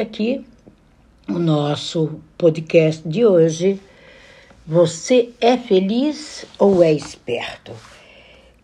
[0.00, 0.42] Aqui
[1.28, 3.78] o nosso podcast de hoje.
[4.66, 7.72] Você é feliz ou é esperto?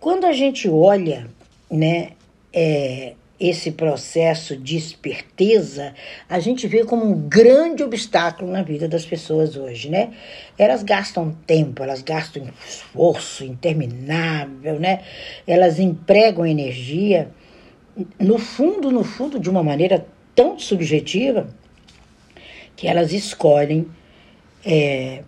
[0.00, 1.28] Quando a gente olha,
[1.70, 2.12] né,
[2.52, 5.94] é, esse processo de esperteza,
[6.28, 10.14] a gente vê como um grande obstáculo na vida das pessoas hoje, né?
[10.56, 15.02] Elas gastam tempo, elas gastam esforço interminável, né?
[15.46, 17.30] Elas empregam energia,
[18.18, 20.06] no fundo, no fundo, de uma maneira
[20.38, 21.48] tão subjetiva,
[22.76, 23.88] que elas escolhem
[24.64, 25.24] é,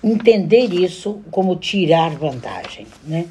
[0.00, 3.26] entender isso como tirar vantagem, né?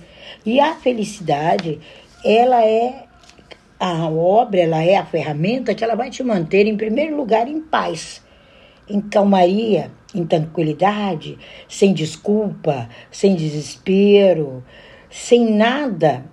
[0.46, 1.80] E a felicidade,
[2.26, 3.06] ela é
[3.80, 7.62] a obra ela é a ferramenta que ela vai te manter, em primeiro lugar, em
[7.62, 8.22] paz,
[8.90, 11.38] em calmaria, em tranquilidade,
[11.70, 14.62] sem desculpa, sem desespero,
[15.10, 16.26] sem nada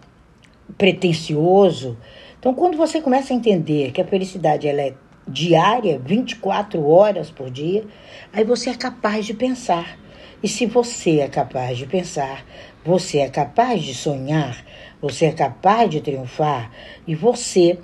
[0.77, 1.97] pretensioso.
[2.41, 4.95] Então, quando você começa a entender que a felicidade ela é
[5.29, 7.85] diária, 24 horas por dia,
[8.33, 9.98] aí você é capaz de pensar.
[10.42, 12.47] E se você é capaz de pensar,
[12.83, 14.64] você é capaz de sonhar,
[15.03, 16.70] você é capaz de triunfar
[17.06, 17.79] e você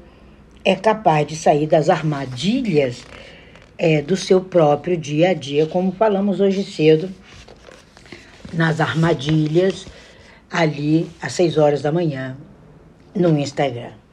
[0.64, 3.05] é capaz de sair das armadilhas
[3.77, 7.11] é, do seu próprio dia a dia, como falamos hoje cedo,
[8.55, 9.86] nas armadilhas
[10.50, 12.39] ali às 6 horas da manhã
[13.14, 14.05] no Instagram.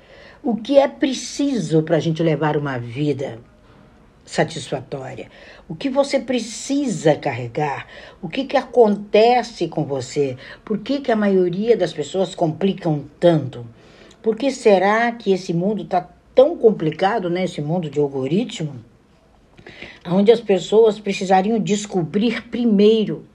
[0.46, 3.40] O que é preciso para a gente levar uma vida
[4.26, 5.30] satisfatória?
[5.70, 7.88] O que você precisa carregar?
[8.22, 10.36] O que, que acontece com você?
[10.66, 13.66] Por que, que a maioria das pessoas complicam tanto?
[14.22, 17.46] Por que será que esse mundo está tão complicado, né?
[17.46, 18.76] Esse mundo de algoritmo,
[20.06, 23.26] onde as pessoas precisariam descobrir primeiro.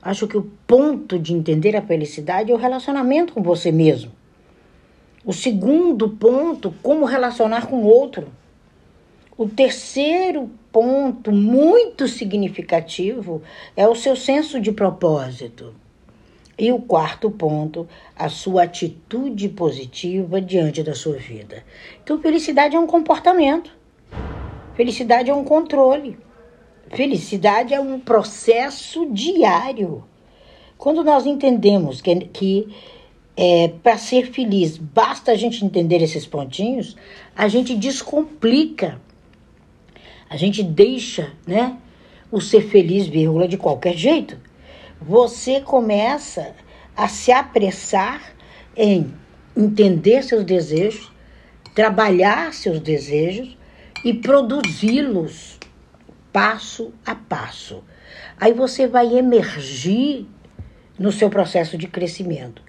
[0.00, 4.12] Acho que o ponto de entender a felicidade é o relacionamento com você mesmo.
[5.26, 8.28] O segundo ponto, como relacionar com o outro.
[9.36, 13.42] O terceiro ponto muito significativo
[13.76, 15.74] é o seu senso de propósito.
[16.56, 21.64] E o quarto ponto, a sua atitude positiva diante da sua vida.
[22.04, 23.76] Então, felicidade é um comportamento.
[24.76, 26.16] Felicidade é um controle.
[26.92, 30.04] Felicidade é um processo diário.
[30.78, 32.68] Quando nós entendemos que, que
[33.36, 36.96] é, para ser feliz basta a gente entender esses pontinhos,
[37.36, 39.00] a gente descomplica
[40.28, 41.76] a gente deixa, né,
[42.30, 44.36] o ser feliz, vírgula, de qualquer jeito.
[45.00, 46.54] Você começa
[46.96, 48.34] a se apressar
[48.76, 49.14] em
[49.56, 51.12] entender seus desejos,
[51.74, 53.56] trabalhar seus desejos
[54.04, 55.58] e produzi-los
[56.32, 57.82] passo a passo.
[58.38, 60.26] Aí você vai emergir
[60.98, 62.62] no seu processo de crescimento.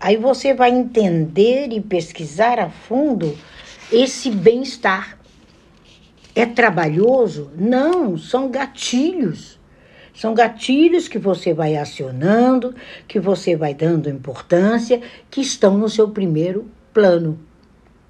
[0.00, 3.36] Aí você vai entender e pesquisar a fundo
[3.90, 5.18] esse bem-estar.
[6.34, 7.50] É trabalhoso?
[7.56, 9.58] Não, são gatilhos.
[10.14, 12.74] São gatilhos que você vai acionando,
[13.06, 15.00] que você vai dando importância,
[15.30, 17.38] que estão no seu primeiro plano,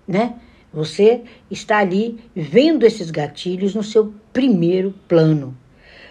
[0.06, 0.34] né?
[0.72, 5.56] Você está ali vendo esses gatilhos no seu primeiro plano.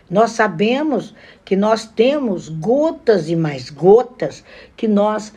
[0.10, 1.14] Nós sabemos
[1.44, 4.44] que nós temos gotas e mais gotas
[4.76, 5.34] que nós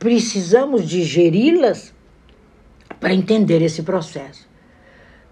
[0.00, 1.94] precisamos digeri-las
[2.98, 4.48] para entender esse processo.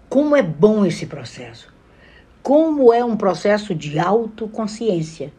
[0.07, 1.73] Como é bom esse processo.
[2.41, 5.33] Como é um processo de autoconsciência.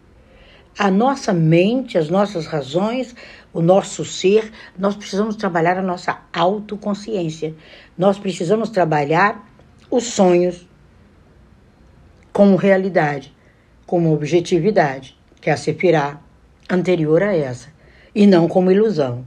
[0.76, 3.14] A nossa mente, as nossas razões,
[3.52, 7.54] o nosso ser, nós precisamos trabalhar a nossa autoconsciência.
[7.96, 9.48] Nós precisamos trabalhar
[9.88, 10.68] os sonhos
[12.32, 13.32] como realidade,
[13.86, 16.20] como objetividade, que é a Sefirá
[16.68, 17.68] anterior a essa,
[18.14, 19.24] e não como ilusão.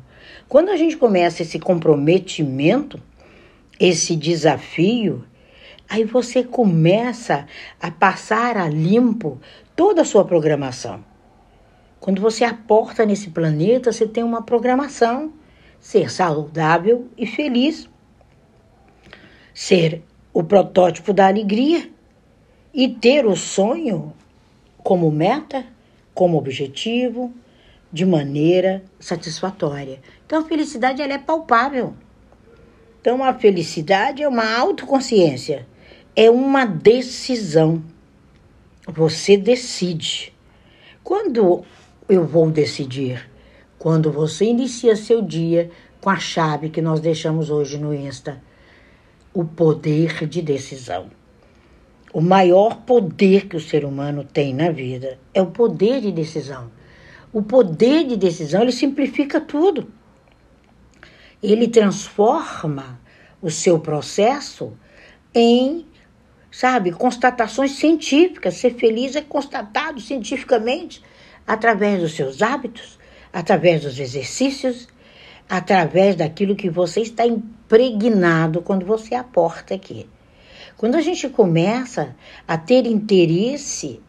[0.47, 3.01] Quando a gente começa esse comprometimento,
[3.79, 5.23] esse desafio,
[5.89, 7.45] Aí você começa
[7.79, 9.39] a passar a limpo
[9.75, 11.03] toda a sua programação.
[11.99, 15.33] Quando você aporta nesse planeta, você tem uma programação:
[15.79, 17.87] ser saudável e feliz,
[19.53, 20.01] ser
[20.33, 21.89] o protótipo da alegria
[22.73, 24.13] e ter o sonho
[24.77, 25.63] como meta,
[26.13, 27.31] como objetivo,
[27.93, 30.01] de maneira satisfatória.
[30.25, 31.93] Então a felicidade ela é palpável.
[32.99, 35.67] Então a felicidade é uma autoconsciência
[36.15, 37.83] é uma decisão.
[38.87, 40.33] Você decide.
[41.03, 41.63] Quando
[42.07, 43.29] eu vou decidir?
[43.79, 45.69] Quando você inicia seu dia
[45.99, 48.41] com a chave que nós deixamos hoje no Insta.
[49.33, 51.07] O poder de decisão.
[52.13, 56.69] O maior poder que o ser humano tem na vida é o poder de decisão.
[57.33, 59.91] O poder de decisão, ele simplifica tudo.
[61.41, 63.01] Ele transforma
[63.41, 64.77] o seu processo
[65.33, 65.85] em
[66.53, 66.91] sabe?
[66.91, 68.53] Constatações científicas.
[68.53, 71.01] Ser feliz é constatado cientificamente
[71.45, 72.99] através dos seus hábitos,
[73.33, 74.87] através dos exercícios,
[75.49, 80.07] através daquilo que você está impregnado quando você aporta aqui.
[80.77, 82.15] Quando a gente começa
[82.47, 83.99] a ter interesse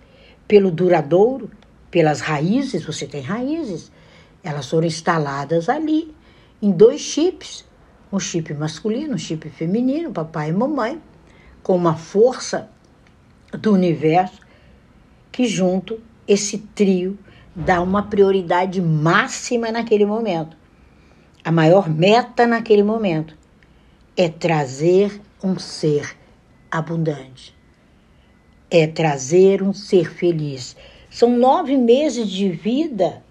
[0.46, 1.50] pelo duradouro,
[1.94, 3.92] pelas raízes, você tem raízes,
[4.42, 6.12] elas foram instaladas ali
[6.60, 7.64] em dois chips,
[8.12, 11.00] um chip masculino, um chip feminino, papai e mamãe,
[11.62, 12.68] com uma força
[13.52, 14.40] do universo
[15.30, 17.16] que junto esse trio
[17.54, 20.56] dá uma prioridade máxima naquele momento.
[21.44, 23.36] A maior meta naquele momento
[24.16, 26.16] é trazer um ser
[26.68, 27.56] abundante.
[28.68, 30.76] É trazer um ser feliz.
[31.14, 33.22] São nove meses de vida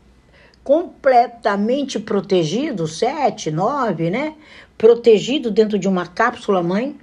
[0.63, 4.35] completamente protegido, sete, nove, né?
[4.77, 6.95] Protegido dentro de uma cápsula mãe,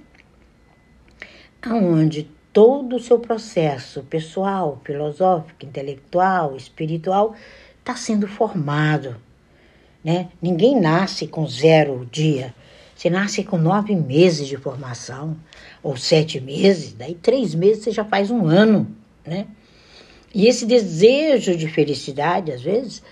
[1.61, 7.35] aonde todo o seu processo pessoal, filosófico, intelectual, espiritual
[7.79, 9.17] está sendo formado,
[10.03, 10.29] né?
[10.41, 12.55] Ninguém nasce com zero dia.
[12.95, 15.37] Você nasce com nove meses de formação,
[15.83, 18.87] ou sete meses, daí três meses você já faz um ano,
[19.23, 19.45] né?
[20.33, 23.03] E esse desejo de felicidade, às vezes,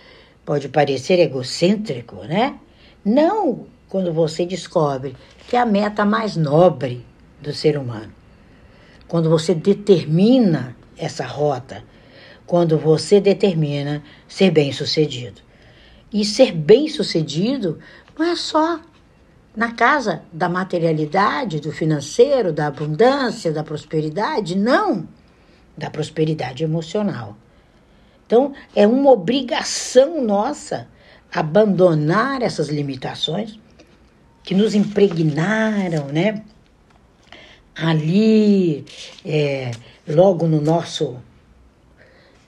[0.45, 2.57] pode parecer egocêntrico, né?
[3.03, 5.15] Não quando você descobre
[5.47, 7.05] que é a meta mais nobre
[7.41, 8.13] do ser humano.
[9.07, 11.83] Quando você determina essa rota,
[12.45, 15.41] quando você determina ser bem-sucedido.
[16.11, 17.79] E ser bem-sucedido
[18.17, 18.79] não é só
[19.55, 25.07] na casa da materialidade, do financeiro, da abundância, da prosperidade, não
[25.79, 27.35] da prosperidade emocional.
[28.25, 30.87] Então, é uma obrigação nossa
[31.33, 33.59] abandonar essas limitações
[34.43, 36.43] que nos impregnaram, né?
[37.75, 38.85] Ali,
[39.25, 39.71] é,
[40.07, 41.17] logo no nosso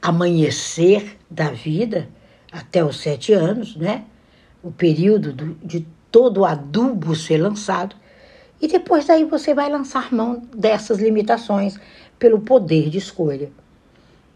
[0.01, 2.10] amanhecer da vida,
[2.51, 4.04] até os sete anos, né?
[4.62, 7.95] O período do, de todo o adubo ser lançado.
[8.62, 11.80] E depois daí você vai lançar mão dessas limitações
[12.22, 13.50] pelo poder de escolha.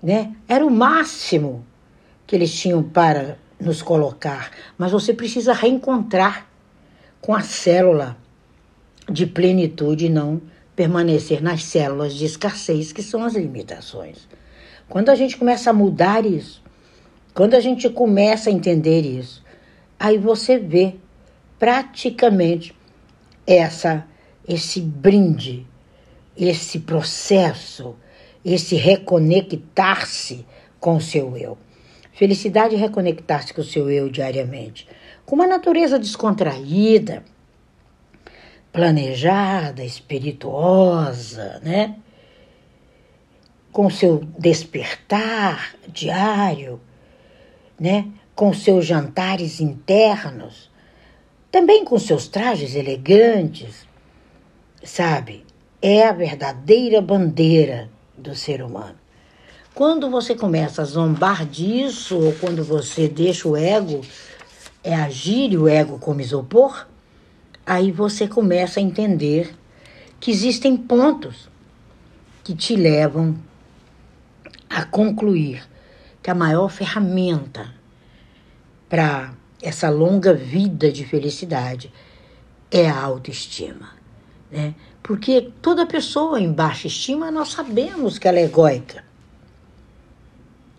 [0.01, 0.35] Né?
[0.47, 1.63] Era o máximo
[2.25, 6.47] que eles tinham para nos colocar, mas você precisa reencontrar
[7.21, 8.17] com a célula
[9.07, 10.41] de plenitude e não
[10.75, 14.27] permanecer nas células de escassez, que são as limitações.
[14.89, 16.63] Quando a gente começa a mudar isso,
[17.35, 19.43] quando a gente começa a entender isso,
[19.99, 20.95] aí você vê
[21.59, 22.75] praticamente
[23.45, 24.07] essa
[24.47, 25.67] esse brinde
[26.37, 27.95] esse processo,
[28.43, 30.45] esse reconectar-se
[30.79, 31.57] com o seu eu.
[32.13, 34.87] Felicidade é reconectar-se com o seu eu diariamente,
[35.25, 37.23] com uma natureza descontraída,
[38.71, 41.95] planejada, espirituosa, né?
[43.71, 46.79] Com seu despertar diário,
[47.79, 48.07] né?
[48.35, 50.69] Com seus jantares internos,
[51.49, 53.87] também com seus trajes elegantes,
[54.83, 55.44] sabe?
[55.87, 58.95] É a verdadeira bandeira do ser humano.
[59.71, 64.01] Quando você começa a zombar disso, ou quando você deixa o ego
[64.83, 66.87] é agir o ego como isopor,
[67.63, 69.55] aí você começa a entender
[70.19, 71.47] que existem pontos
[72.43, 73.37] que te levam
[74.67, 75.69] a concluir
[76.23, 77.71] que a maior ferramenta
[78.89, 81.93] para essa longa vida de felicidade
[82.71, 83.89] é a autoestima.
[84.51, 84.73] Né?
[85.05, 89.03] Porque toda pessoa em baixa estima, nós sabemos que ela é egóica.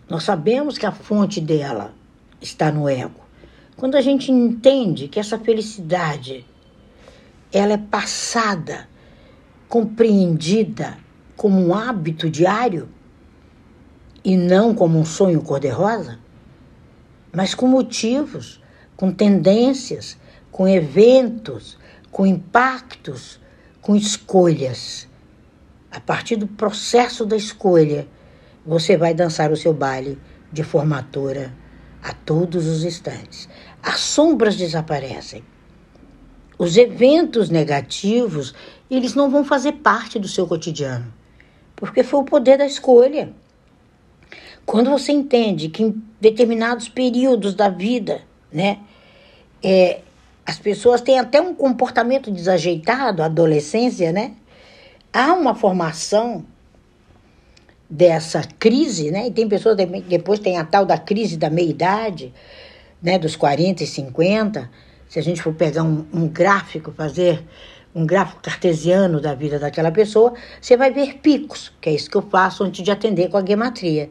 [0.09, 1.93] Nós sabemos que a fonte dela
[2.41, 3.21] está no ego.
[3.77, 6.45] Quando a gente entende que essa felicidade
[7.53, 8.89] ela é passada,
[9.69, 10.97] compreendida
[11.37, 12.89] como um hábito diário
[14.25, 16.19] e não como um sonho cor-de-rosa,
[17.31, 18.61] mas com motivos,
[18.97, 20.17] com tendências,
[20.51, 21.77] com eventos,
[22.11, 23.39] com impactos
[23.87, 25.07] com escolhas.
[25.89, 28.05] A partir do processo da escolha,
[28.65, 30.19] você vai dançar o seu baile
[30.51, 31.53] de formatura
[32.03, 33.47] a todos os instantes.
[33.81, 35.41] As sombras desaparecem.
[36.59, 38.53] Os eventos negativos,
[38.91, 41.13] eles não vão fazer parte do seu cotidiano,
[41.73, 43.33] porque foi o poder da escolha.
[44.65, 48.79] Quando você entende que em determinados períodos da vida, né,
[49.63, 50.01] é,
[50.47, 54.31] as pessoas têm até um comportamento desajeitado, adolescência, né?
[55.11, 56.45] Há uma formação
[57.89, 59.27] dessa crise, né?
[59.27, 62.33] E tem pessoas depois tem a tal da crise da meia-idade,
[63.03, 63.19] né?
[63.19, 64.69] Dos 40 e 50.
[65.09, 67.43] Se a gente for pegar um, um gráfico, fazer
[67.93, 72.15] um gráfico cartesiano da vida daquela pessoa, você vai ver picos, que é isso que
[72.15, 74.09] eu faço antes de atender com a gematria,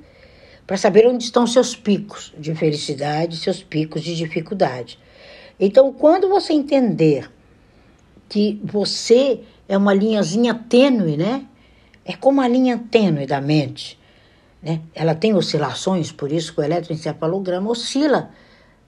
[0.67, 4.99] para saber onde estão seus picos de felicidade, seus picos de dificuldade.
[5.59, 7.31] Então, quando você entender
[8.29, 11.47] que você é uma linhazinha tênue, né?
[12.05, 13.99] É como a linha tênue da mente,
[14.63, 14.81] né?
[14.95, 18.31] Ela tem oscilações, por isso que o eletroencefalograma oscila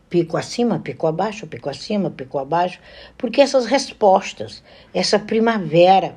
[0.08, 2.80] pico acima, pico abaixo, pico acima, pico abaixo,
[3.16, 4.62] porque essas respostas,
[4.94, 6.16] essa primavera,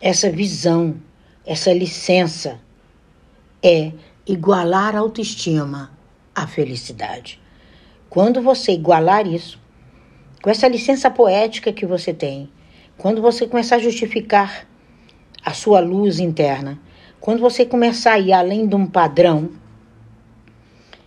[0.00, 0.96] essa visão,
[1.44, 2.60] essa licença
[3.62, 3.92] é
[4.26, 5.92] igualar a autoestima
[6.34, 7.40] à felicidade.
[8.08, 9.58] Quando você igualar isso,
[10.42, 12.50] com essa licença poética que você tem,
[12.96, 14.66] quando você começar a justificar
[15.44, 16.80] a sua luz interna,
[17.20, 19.50] quando você começar a ir além de um padrão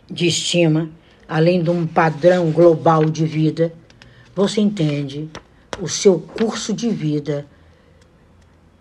[0.10, 0.90] de estima,
[1.28, 3.74] além de um padrão global de vida,
[4.36, 5.30] você entende
[5.80, 7.48] o seu curso de vida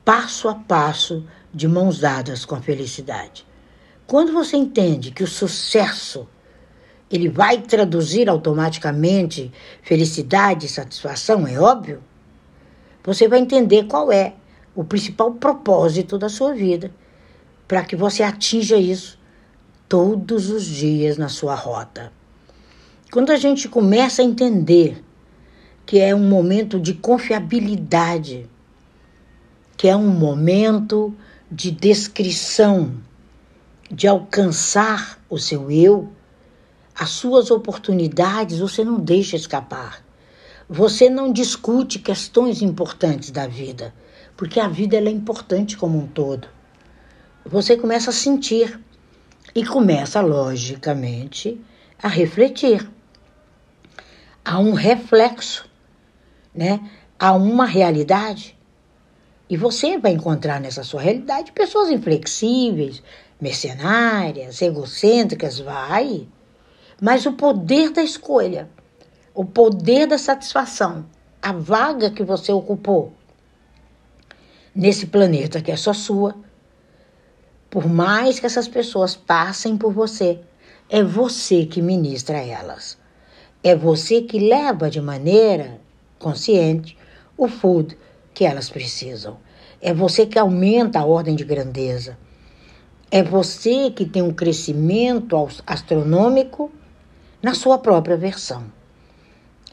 [0.04, 3.46] passo a passo, de mãos dadas com a felicidade.
[4.06, 6.26] Quando você entende que o sucesso
[7.10, 9.50] ele vai traduzir automaticamente
[9.82, 12.02] felicidade e satisfação, é óbvio,
[13.02, 14.34] você vai entender qual é
[14.74, 16.90] o principal propósito da sua vida
[17.66, 19.18] para que você atinja isso
[19.88, 22.12] todos os dias na sua rota.
[23.10, 25.02] Quando a gente começa a entender
[25.86, 28.48] que é um momento de confiabilidade,
[29.76, 31.14] que é um momento
[31.50, 32.92] de descrição,
[33.90, 36.12] de alcançar o seu eu,
[36.98, 40.04] as suas oportunidades você não deixa escapar.
[40.68, 43.94] Você não discute questões importantes da vida,
[44.36, 46.48] porque a vida é importante como um todo.
[47.46, 48.78] Você começa a sentir
[49.54, 51.58] e começa, logicamente,
[52.02, 52.86] a refletir
[54.44, 55.68] há um reflexo,
[56.54, 56.80] né?
[57.18, 58.58] Há uma realidade.
[59.48, 63.02] E você vai encontrar nessa sua realidade pessoas inflexíveis,
[63.40, 66.26] mercenárias, egocêntricas, vai.
[67.00, 68.68] Mas o poder da escolha,
[69.32, 71.06] o poder da satisfação,
[71.40, 73.12] a vaga que você ocupou
[74.74, 76.34] nesse planeta que é só sua,
[77.70, 80.40] por mais que essas pessoas passem por você,
[80.88, 82.98] é você que ministra elas.
[83.62, 85.80] É você que leva de maneira
[86.18, 86.96] consciente
[87.36, 87.96] o food
[88.34, 89.38] que elas precisam.
[89.80, 92.18] É você que aumenta a ordem de grandeza.
[93.10, 95.36] É você que tem um crescimento
[95.66, 96.72] astronômico
[97.42, 98.64] na sua própria versão.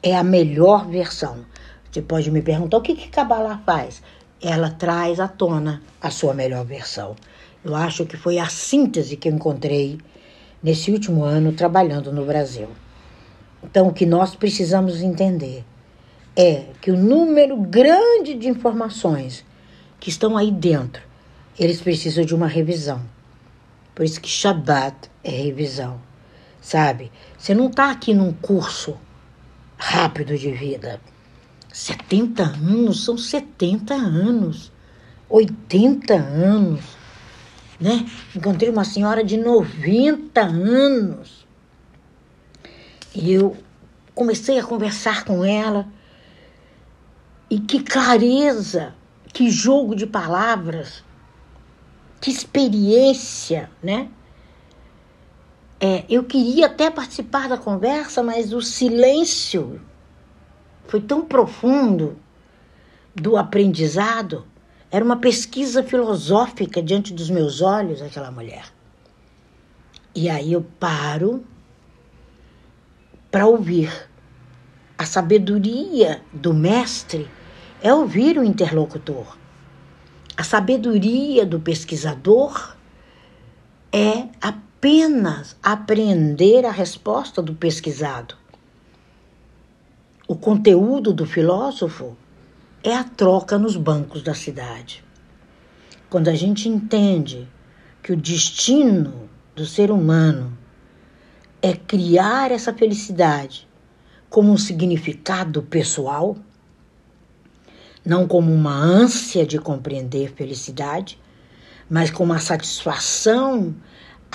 [0.02, 1.46] É a melhor versão.
[1.92, 4.02] Você pode me perguntar o que que Kabbalah faz?
[4.42, 7.16] Ela traz à tona a sua melhor versão.
[7.64, 9.98] Eu acho que foi a síntese que eu encontrei
[10.62, 12.68] nesse último ano trabalhando no Brasil.
[13.64, 15.66] Então, o que nós precisamos entender
[16.36, 19.44] é que o número grande de informações
[20.00, 21.02] que estão aí dentro,
[21.58, 23.02] eles precisam de uma revisão.
[23.96, 26.00] Por isso que Shabbat é revisão,
[26.66, 27.12] sabe?
[27.38, 28.98] Você não está aqui num curso
[29.78, 31.00] rápido de vida.
[31.72, 34.72] 70 anos são 70 anos,
[35.30, 36.82] 80 anos,
[37.80, 38.08] né?
[38.36, 41.46] Encontrei uma senhora de 90 anos
[43.14, 43.56] e eu
[44.16, 45.88] comecei a conversar com ela.
[47.48, 48.96] E que clareza,
[49.32, 51.04] que jogo de palavras,
[52.20, 54.10] que experiência, né?
[55.88, 59.80] É, eu queria até participar da conversa, mas o silêncio
[60.88, 62.18] foi tão profundo
[63.14, 64.48] do aprendizado.
[64.90, 68.66] Era uma pesquisa filosófica diante dos meus olhos, aquela mulher.
[70.16, 71.46] E aí eu paro
[73.30, 74.10] para ouvir.
[74.98, 77.30] A sabedoria do mestre
[77.80, 79.38] é ouvir o interlocutor.
[80.36, 82.76] A sabedoria do pesquisador
[83.92, 84.30] é
[84.78, 88.36] apenas aprender a resposta do pesquisado.
[90.28, 92.16] O conteúdo do filósofo
[92.84, 95.04] é a troca nos bancos da cidade.
[96.10, 97.48] Quando a gente entende
[98.04, 100.56] que o destino do ser humano
[101.62, 103.68] é criar essa felicidade
[104.30, 106.38] como um significado pessoal,
[108.06, 111.20] não como uma ânsia de compreender felicidade,
[111.90, 113.74] mas como a satisfação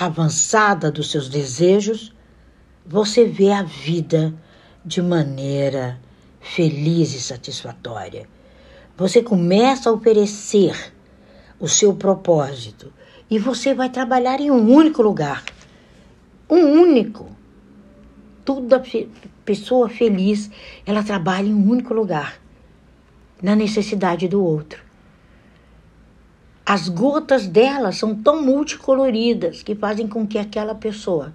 [0.05, 2.13] avançada dos seus desejos,
[2.85, 4.33] você vê a vida
[4.83, 5.99] de maneira
[6.39, 8.27] feliz e satisfatória.
[8.97, 10.93] Você começa a oferecer
[11.59, 12.91] o seu propósito
[13.29, 15.43] e você vai trabalhar em um único lugar
[16.51, 17.29] um único.
[18.43, 18.83] Toda
[19.45, 20.51] pessoa feliz,
[20.85, 22.39] ela trabalha em um único lugar.
[23.41, 24.90] na necessidade do outro.
[26.65, 31.33] As gotas dela são tão multicoloridas que fazem com que aquela pessoa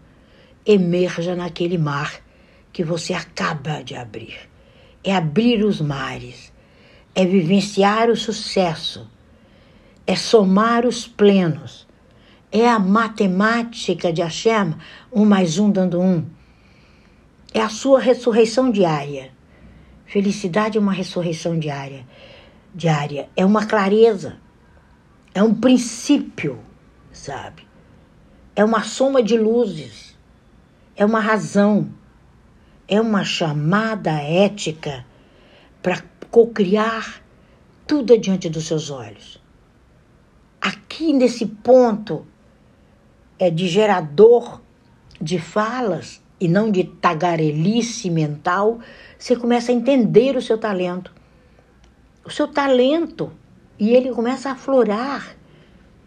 [0.64, 2.20] emerja naquele mar
[2.72, 4.38] que você acaba de abrir.
[5.02, 6.52] É abrir os mares,
[7.14, 9.08] é vivenciar o sucesso,
[10.06, 11.86] é somar os plenos,
[12.50, 14.74] é a matemática de Hashem,
[15.12, 16.24] um mais um dando um.
[17.52, 19.30] É a sua ressurreição diária.
[20.04, 22.06] Felicidade é uma ressurreição diária.
[22.74, 23.28] Diária.
[23.36, 24.36] É uma clareza.
[25.36, 26.58] É um princípio,
[27.12, 27.68] sabe?
[28.54, 30.16] É uma soma de luzes.
[30.96, 31.90] É uma razão.
[32.88, 35.04] É uma chamada ética
[35.82, 37.22] para cocriar
[37.86, 39.38] tudo adiante dos seus olhos.
[40.58, 42.26] Aqui nesse ponto
[43.38, 44.62] é de gerador
[45.20, 48.80] de falas e não de tagarelice mental,
[49.18, 51.12] você começa a entender o seu talento.
[52.24, 53.30] O seu talento.
[53.78, 55.36] E ele começa a aflorar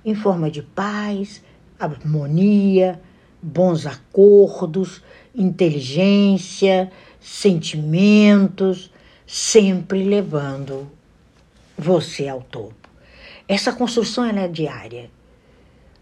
[0.03, 1.43] em forma de paz,
[1.79, 2.99] harmonia,
[3.41, 5.03] bons acordos,
[5.35, 8.91] inteligência, sentimentos,
[9.25, 10.89] sempre levando
[11.77, 12.89] você ao topo.
[13.47, 15.09] Essa construção é diária.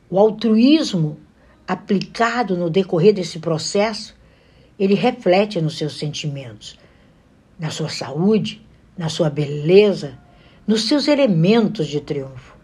[0.10, 1.20] O altruísmo
[1.68, 4.16] aplicado no decorrer desse processo,
[4.80, 6.80] ele reflete nos seus sentimentos,
[7.60, 8.66] na sua saúde,
[8.98, 10.18] na sua beleza,
[10.68, 12.56] nos seus elementos de triunfo.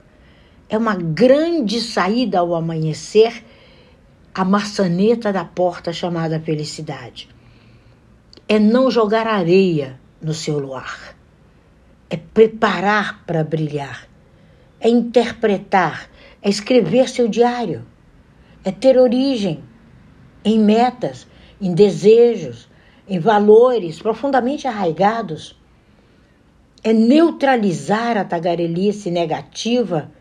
[0.70, 3.44] É uma grande saída ao amanhecer
[4.36, 7.30] a maçaneta da porta chamada felicidade.
[8.48, 11.16] É não jogar areia no seu luar.
[12.10, 14.08] É preparar para brilhar.
[14.80, 16.10] É interpretar.
[16.42, 17.86] É escrever seu diário
[18.64, 19.64] é ter origem
[20.44, 21.28] em metas,
[21.60, 22.70] em desejos,
[23.08, 25.60] em valores profundamente arraigados.
[26.84, 30.12] É neutralizar a tagarelice negativa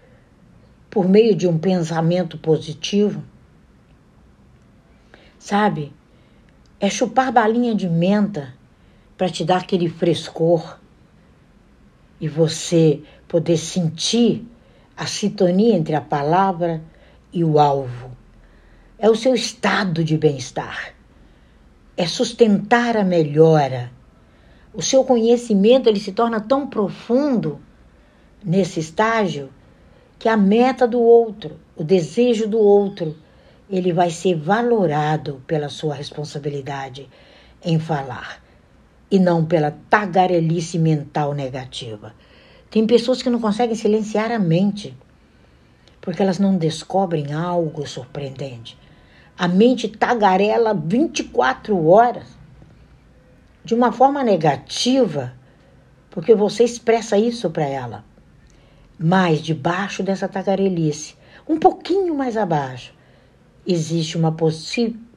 [0.89, 3.23] por meio de um pensamento positivo.
[5.39, 5.93] Sabe?
[6.79, 8.55] É chupar balinha de menta
[9.17, 10.79] para te dar aquele frescor
[12.21, 14.47] e você poder sentir
[14.97, 16.83] a sintonia entre a palavra
[17.33, 18.13] e o alvo
[19.03, 20.95] é o seu estado de bem-estar.
[21.97, 23.91] É sustentar a melhora.
[24.75, 27.61] O seu conhecimento ele se torna tão profundo
[28.43, 29.51] nesse estágio
[30.19, 33.17] que a meta do outro, o desejo do outro,
[33.69, 37.09] ele vai ser valorado pela sua responsabilidade
[37.63, 38.43] em falar
[39.11, 42.15] e não pela tagarelice mental negativa.
[42.71, 44.97] Tem pessoas que não conseguem silenciar a mente
[46.01, 48.77] porque elas não descobrem algo surpreendente.
[49.39, 52.42] A mente tagarela 24 horas
[53.65, 55.35] de uma forma negativa,
[56.11, 58.05] porque você expressa isso para ela.
[58.99, 61.17] Mas debaixo dessa tagarelice,
[61.49, 62.95] um pouquinho mais abaixo,
[63.67, 64.35] existe uma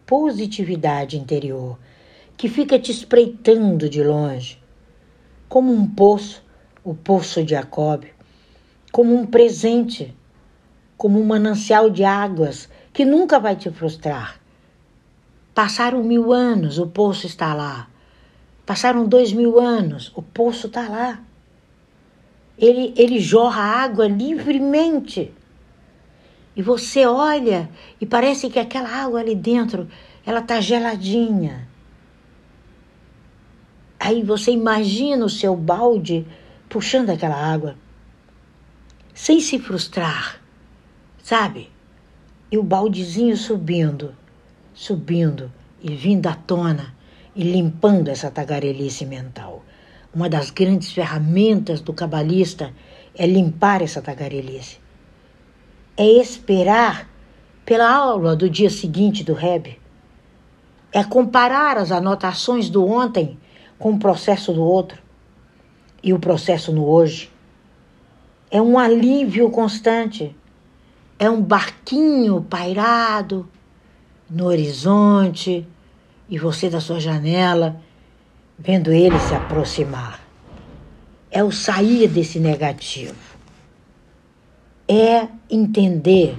[0.05, 1.77] positividade interior
[2.37, 4.61] que fica te espreitando de longe,
[5.47, 6.43] como um poço,
[6.83, 8.05] o poço de Jacob,
[8.91, 10.15] como um presente,
[10.97, 14.39] como um manancial de águas que nunca vai te frustrar.
[15.53, 17.89] Passaram mil anos, o poço está lá.
[18.65, 21.23] Passaram dois mil anos, o poço está lá.
[22.57, 25.31] Ele, ele jorra água livremente.
[26.55, 29.87] E você olha e parece que aquela água ali dentro,
[30.25, 31.67] ela está geladinha.
[33.99, 36.25] Aí você imagina o seu balde
[36.69, 37.75] puxando aquela água,
[39.13, 40.41] sem se frustrar,
[41.21, 41.69] sabe?
[42.55, 44.15] e o baldezinho subindo,
[44.73, 45.51] subindo
[45.81, 46.94] e vindo à tona
[47.35, 49.63] e limpando essa tagarelice mental.
[50.13, 52.73] Uma das grandes ferramentas do cabalista
[53.13, 54.79] é limpar essa tagarelice.
[55.97, 57.09] É esperar
[57.65, 59.79] pela aula do dia seguinte do Rebbe.
[60.91, 63.37] É comparar as anotações do ontem
[63.77, 65.01] com o processo do outro
[66.01, 67.29] e o processo no hoje.
[68.49, 70.33] É um alívio constante
[71.17, 73.47] é um barquinho pairado
[74.29, 75.65] no horizonte
[76.29, 77.81] e você da sua janela
[78.57, 80.19] vendo ele se aproximar.
[81.29, 83.35] É o sair desse negativo.
[84.87, 86.37] É entender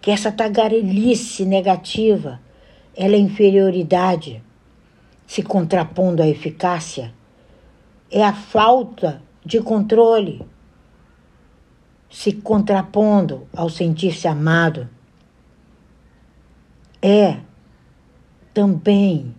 [0.00, 2.40] que essa tagarelice negativa
[2.94, 4.42] ela é inferioridade
[5.26, 7.14] se contrapondo à eficácia.
[8.10, 10.44] É a falta de controle
[12.08, 14.88] se contrapondo ao sentir-se amado,
[17.02, 17.36] é
[18.56, 19.34] também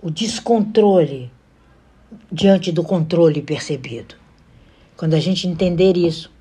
[0.00, 1.30] o descontrole
[2.32, 4.14] diante do controle percebido.
[4.96, 6.32] quando a gente entender isso,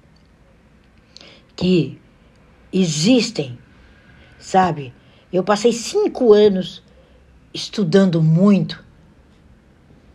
[1.54, 2.00] que
[2.72, 3.60] existem,
[4.40, 4.94] sabe?
[5.34, 6.82] Eu passei cinco anos
[7.54, 8.82] estudando muito,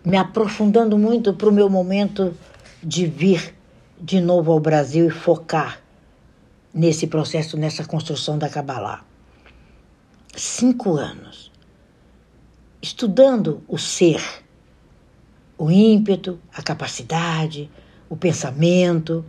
[0.02, 2.34] me aprofundando muito para o meu momento
[2.82, 3.54] de vir
[4.00, 5.78] de novo ao Brasil e focar
[6.72, 9.04] nesse processo, nessa construção da Kabbalah.
[10.34, 11.51] Cinco anos.
[12.82, 14.20] Estudando o ser,
[15.56, 17.70] o ímpeto, a capacidade,
[18.08, 19.24] o pensamento,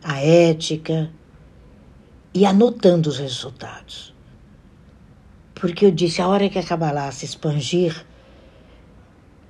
[0.00, 1.10] a ética
[2.32, 4.14] e anotando os resultados.
[5.56, 8.06] Porque eu disse, a hora que a Kabbalah se expandir,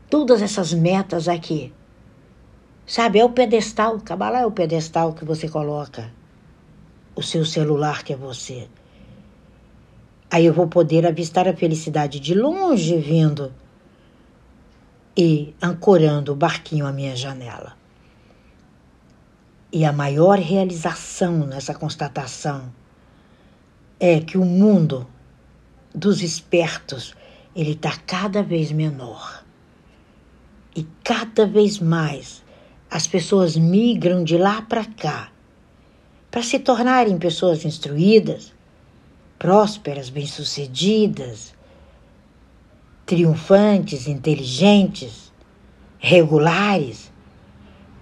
[0.08, 1.70] todas essas metas aqui,
[2.86, 6.10] sabe, é o pedestal, Kabbalah é o pedestal que você coloca
[7.14, 8.70] o seu celular que é você.
[10.34, 13.54] Aí eu vou poder avistar a felicidade de longe vindo
[15.16, 17.76] e ancorando o barquinho à minha janela.
[19.72, 22.72] E a maior realização nessa constatação
[24.00, 25.06] é que o mundo
[25.94, 27.14] dos espertos
[27.54, 29.44] ele está cada vez menor.
[30.74, 32.42] E cada vez mais
[32.90, 35.30] as pessoas migram de lá para cá
[36.28, 38.53] para se tornarem pessoas instruídas,
[39.44, 41.54] prósperas, bem-sucedidas,
[43.04, 45.30] triunfantes, inteligentes,
[45.98, 47.12] regulares,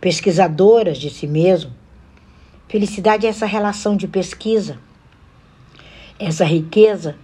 [0.00, 1.72] pesquisadoras de si mesmo.
[2.68, 4.78] Felicidade é essa relação de pesquisa,
[6.16, 7.16] essa riqueza,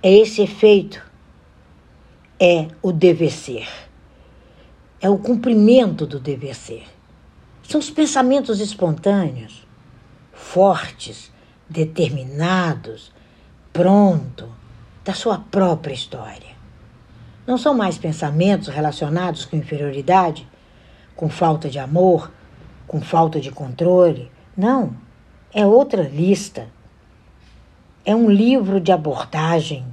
[0.00, 1.02] é esse efeito,
[2.38, 3.66] é o dever ser,
[5.00, 6.84] é o cumprimento do dever ser.
[7.64, 9.66] São os pensamentos espontâneos,
[10.32, 11.34] fortes,
[11.68, 13.12] determinados,
[13.72, 14.48] pronto,
[15.04, 16.56] da sua própria história.
[17.46, 20.48] Não são mais pensamentos relacionados com inferioridade,
[21.14, 22.32] com falta de amor,
[22.86, 24.30] com falta de controle.
[24.56, 24.96] Não,
[25.52, 26.68] é outra lista.
[28.04, 29.86] É um livro de abordagem,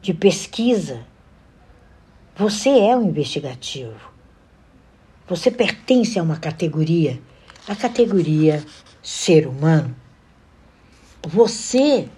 [0.00, 1.00] de pesquisa.
[2.36, 4.12] Você é um investigativo.
[5.28, 7.20] Você pertence a uma categoria,
[7.68, 8.64] a categoria
[9.02, 9.94] ser humano.
[11.24, 12.08] Você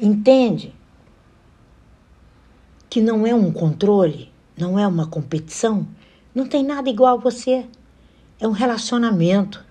[0.00, 0.74] entende
[2.88, 5.86] que não é um controle, não é uma competição,
[6.34, 7.66] não tem nada igual a você.
[8.40, 9.62] É um relacionamento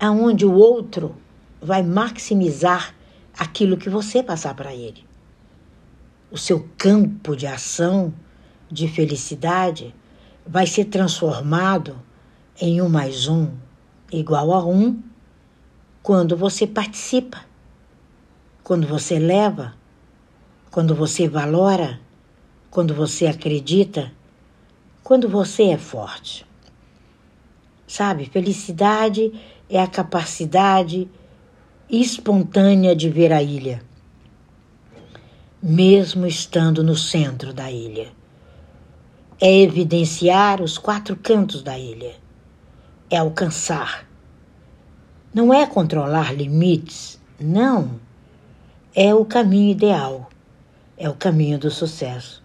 [0.00, 1.16] aonde o outro
[1.60, 2.94] vai maximizar
[3.38, 5.04] aquilo que você passar para ele.
[6.30, 8.14] O seu campo de ação,
[8.70, 9.94] de felicidade,
[10.46, 12.00] vai ser transformado
[12.58, 13.50] em um mais um
[14.10, 15.02] igual a um
[16.08, 17.44] quando você participa,
[18.64, 19.74] quando você leva,
[20.70, 22.00] quando você valora,
[22.70, 24.10] quando você acredita,
[25.04, 26.46] quando você é forte.
[27.86, 31.10] Sabe, felicidade é a capacidade
[31.90, 33.82] espontânea de ver a ilha,
[35.62, 38.10] mesmo estando no centro da ilha.
[39.38, 42.14] É evidenciar os quatro cantos da ilha
[43.10, 44.07] é alcançar.
[45.32, 48.00] Não é controlar limites, não.
[48.94, 50.28] É o caminho ideal,
[50.96, 52.42] é o caminho do sucesso.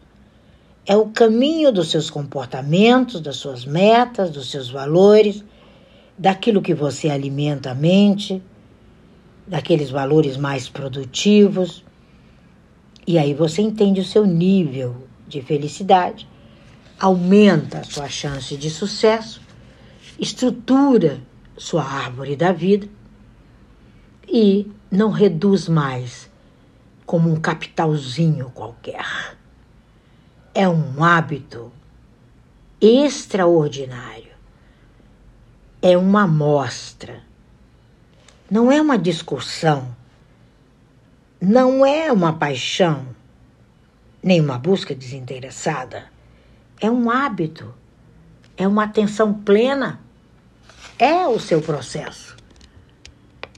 [0.85, 5.43] É o caminho dos seus comportamentos, das suas metas, dos seus valores,
[6.17, 8.43] daquilo que você alimenta a mente,
[9.47, 11.83] daqueles valores mais produtivos.
[13.07, 16.27] E aí você entende o seu nível de felicidade,
[16.99, 19.41] aumenta a sua chance de sucesso
[20.19, 21.19] estrutura
[21.57, 22.87] sua árvore da vida
[24.27, 26.29] e não reduz mais
[27.05, 29.37] como um capitalzinho qualquer.
[30.53, 31.71] É um hábito
[32.79, 34.31] extraordinário.
[35.81, 37.21] É uma amostra.
[38.49, 39.95] Não é uma discussão.
[41.41, 43.05] Não é uma paixão,
[44.21, 46.05] nem uma busca desinteressada.
[46.79, 47.73] É um hábito.
[48.55, 50.02] É uma atenção plena
[50.99, 52.37] é o seu processo,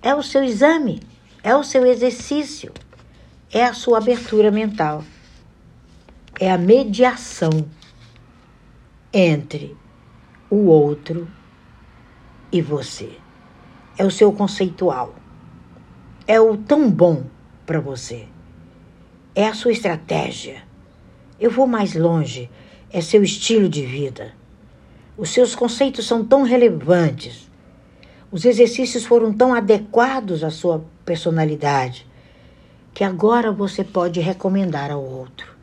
[0.01, 1.01] é o seu exame,
[1.43, 2.71] é o seu exercício,
[3.51, 5.03] é a sua abertura mental,
[6.39, 7.51] é a mediação
[9.13, 9.75] entre
[10.49, 11.27] o outro
[12.51, 13.17] e você.
[13.97, 15.15] É o seu conceitual,
[16.27, 17.27] é o tão bom
[17.65, 18.27] para você,
[19.33, 20.63] é a sua estratégia.
[21.39, 22.49] Eu vou mais longe,
[22.91, 24.33] é seu estilo de vida
[25.17, 27.49] os seus conceitos são tão relevantes,
[28.31, 32.07] os exercícios foram tão adequados à sua personalidade,
[32.93, 35.55] que agora você pode recomendar ao outro.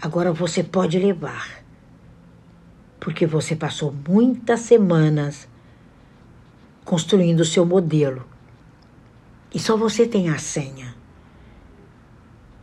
[0.00, 1.64] Agora você pode levar.
[3.06, 5.46] porque você passou muitas semanas
[6.84, 8.26] construindo o seu modelo.
[9.54, 10.92] E só você tem a senha.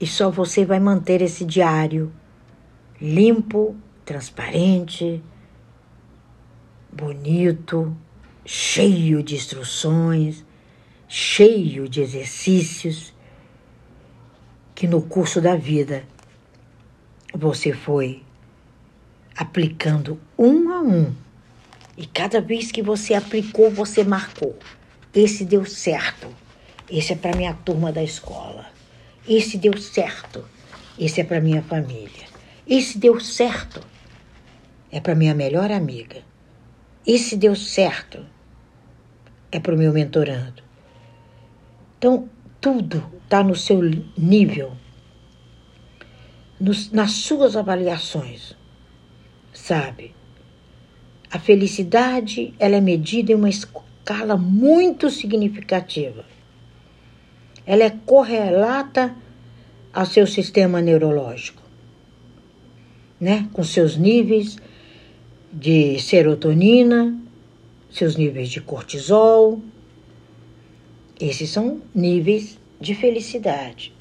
[0.01, 2.11] E só você vai manter esse diário
[2.99, 5.23] limpo, transparente,
[6.93, 7.95] bonito,
[8.45, 10.43] cheio de instruções,
[11.07, 13.13] cheio de exercícios
[14.75, 16.03] que no curso da vida
[17.33, 18.21] você foi
[19.35, 21.13] aplicando um a um.
[21.97, 24.57] E cada vez que você aplicou, você marcou.
[25.13, 26.27] Esse deu certo.
[26.89, 28.65] Esse é para minha turma da escola.
[29.27, 30.43] Esse deu certo.
[30.97, 32.25] Esse é para minha família.
[32.67, 33.81] Esse deu certo.
[34.91, 36.32] É para minha melhor amiga.
[37.05, 38.25] Esse deu certo.
[39.51, 40.63] É para o meu mentorando.
[41.97, 43.81] Então, tudo está no seu
[44.17, 44.73] nível,
[46.59, 48.55] nos, nas suas avaliações,
[49.53, 50.15] sabe?
[51.31, 56.25] A felicidade ela é medida em uma escala muito significativa.
[57.65, 59.15] Ela é correlata
[59.93, 61.61] ao seu sistema neurológico,
[63.19, 63.49] né?
[63.51, 64.57] Com seus níveis
[65.53, 67.15] de serotonina,
[67.91, 69.61] seus níveis de cortisol.
[71.19, 73.93] Esses são níveis de felicidade.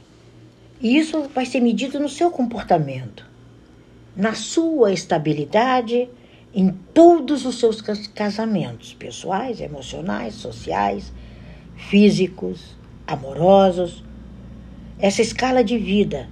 [0.80, 3.24] E isso vai ser medido no seu comportamento,
[4.16, 6.08] na sua estabilidade
[6.54, 11.12] em todos os seus casamentos pessoais, emocionais, sociais,
[11.76, 14.02] físicos, amorosos.
[14.98, 16.28] Essa escala de vida,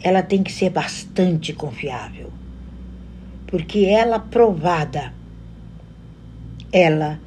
[0.00, 2.41] ela tem que ser bastante confiável.
[3.52, 5.12] Porque ela provada,
[6.72, 7.20] ela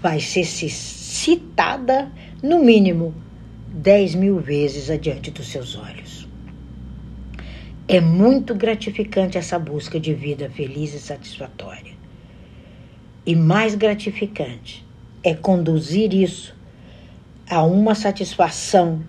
[0.00, 2.10] vai ser citada
[2.42, 3.14] no mínimo
[3.68, 6.26] 10 mil vezes adiante dos seus olhos.
[7.86, 11.92] É muito gratificante essa busca de vida feliz e satisfatória.
[13.26, 14.82] E mais gratificante
[15.22, 16.56] é conduzir isso
[17.50, 19.04] a uma satisfação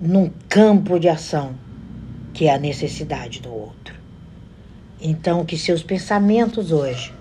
[0.00, 1.56] num campo de ação
[2.32, 3.81] que é a necessidade do outro.
[5.04, 7.12] Então, que seus pensamentos hoje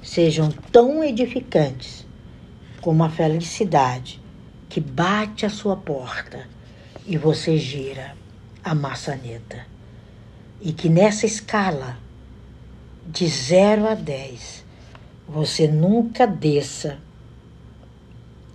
[0.00, 2.06] sejam tão edificantes
[2.80, 4.22] como a felicidade
[4.68, 6.46] que bate à sua porta
[7.04, 8.16] e você gira
[8.62, 9.66] a maçaneta
[10.60, 11.98] e que nessa escala
[13.04, 14.64] de 0 a 10
[15.28, 17.00] você nunca desça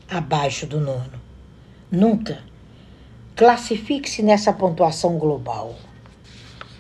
[0.09, 1.19] abaixo do nono.
[1.91, 2.39] Nunca.
[3.35, 5.75] Classifique-se nessa pontuação global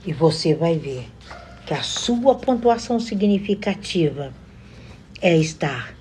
[0.05, 1.09] e você vai ver
[1.69, 4.33] que a sua pontuação significativa
[5.21, 5.95] é estar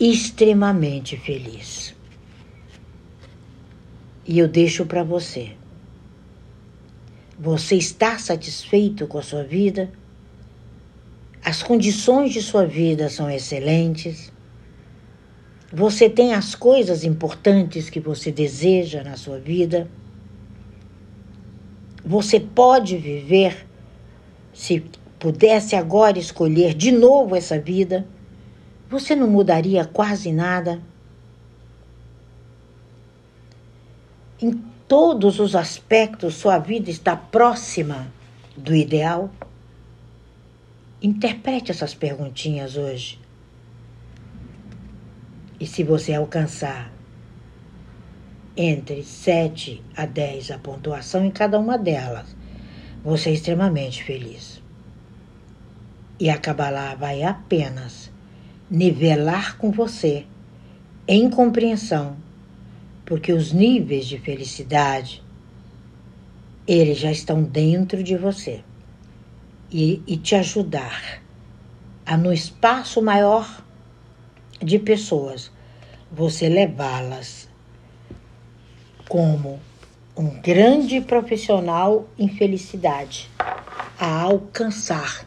[0.00, 1.94] extremamente feliz.
[4.26, 5.52] E eu deixo para você
[7.38, 9.92] você está satisfeito com a sua vida?
[11.44, 14.32] As condições de sua vida são excelentes?
[15.70, 19.86] Você tem as coisas importantes que você deseja na sua vida?
[22.02, 23.66] Você pode viver,
[24.56, 24.80] se
[25.18, 28.06] pudesse agora escolher de novo essa vida,
[28.88, 30.80] você não mudaria quase nada?
[34.88, 38.06] todos os aspectos sua vida está próxima
[38.56, 39.28] do ideal?
[41.02, 43.20] Interprete essas perguntinhas hoje.
[45.58, 46.92] E se você alcançar
[48.56, 52.36] entre 7 a 10 a pontuação em cada uma delas,
[53.06, 54.60] você é extremamente feliz.
[56.18, 58.10] E a Kabbalah vai apenas
[58.68, 60.26] nivelar com você
[61.06, 62.16] em compreensão
[63.04, 65.22] porque os níveis de felicidade
[66.66, 68.64] eles já estão dentro de você
[69.70, 71.22] e, e te ajudar
[72.04, 73.64] a no espaço maior
[74.60, 75.52] de pessoas
[76.10, 77.48] você levá-las
[79.08, 79.60] como
[80.16, 83.30] um grande profissional em felicidade
[83.98, 85.26] a alcançar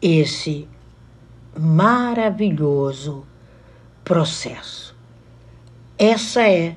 [0.00, 0.66] esse
[1.54, 3.26] maravilhoso
[4.02, 4.96] processo.
[5.98, 6.76] Essa é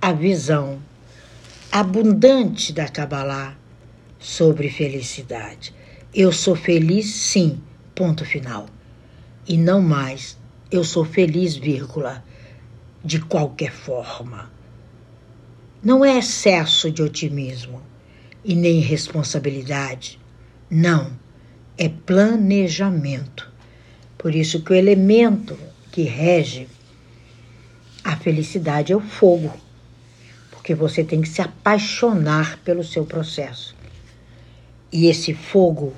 [0.00, 0.78] a visão
[1.72, 3.56] abundante da Kabbalah
[4.20, 5.74] sobre felicidade.
[6.14, 7.60] Eu sou feliz, sim,
[7.96, 8.66] ponto final.
[9.46, 10.38] E não mais,
[10.70, 12.24] eu sou feliz, vírgula,
[13.04, 14.57] de qualquer forma.
[15.82, 17.80] Não é excesso de otimismo
[18.44, 20.18] e nem responsabilidade.
[20.68, 21.12] Não,
[21.76, 23.48] é planejamento.
[24.16, 25.56] Por isso que o elemento
[25.92, 26.66] que rege
[28.02, 29.52] a felicidade é o fogo,
[30.50, 33.76] porque você tem que se apaixonar pelo seu processo.
[34.90, 35.94] E esse fogo,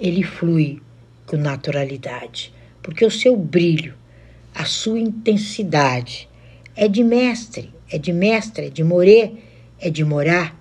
[0.00, 0.82] ele flui
[1.24, 3.94] com naturalidade, porque o seu brilho,
[4.52, 6.28] a sua intensidade
[6.74, 9.34] é de mestre, é de mestre, é de morrer,
[9.80, 10.56] é de morar,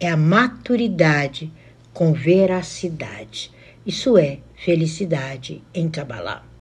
[0.00, 1.52] é a maturidade
[1.92, 3.52] com veracidade.
[3.86, 6.44] Isso é felicidade em Kabbalah.